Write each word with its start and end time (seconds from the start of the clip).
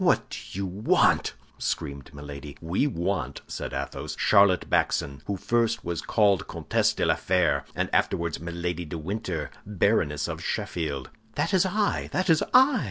"What 0.03 0.31
do 0.31 0.39
you 0.57 0.65
want?" 0.65 1.35
screamed 1.59 2.11
Milady. 2.11 2.57
"We 2.59 2.87
want," 2.87 3.41
said 3.45 3.71
Athos, 3.71 4.15
"Charlotte 4.17 4.67
Backson, 4.67 5.21
who 5.27 5.37
first 5.37 5.85
was 5.85 6.01
called 6.01 6.47
Comtesse 6.47 6.95
de 6.95 7.05
la 7.05 7.13
Fère, 7.13 7.65
and 7.75 7.87
afterwards 7.93 8.39
Milady 8.39 8.83
de 8.85 8.97
Winter, 8.97 9.51
Baroness 9.63 10.27
of 10.27 10.43
Sheffield." 10.43 11.11
"That 11.35 11.53
is 11.53 11.67
I! 11.67 12.09
that 12.13 12.31
is 12.31 12.43
I!" 12.51 12.79